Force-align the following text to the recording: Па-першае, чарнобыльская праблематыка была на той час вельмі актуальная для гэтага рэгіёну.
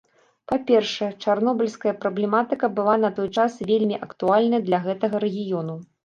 Па-першае, 0.51 1.07
чарнобыльская 1.25 1.91
праблематыка 2.05 2.69
была 2.79 2.95
на 3.03 3.11
той 3.17 3.29
час 3.43 3.57
вельмі 3.73 3.99
актуальная 4.07 4.61
для 4.71 4.79
гэтага 4.87 5.21
рэгіёну. 5.25 5.75